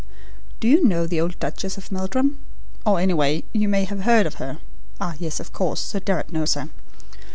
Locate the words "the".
1.05-1.21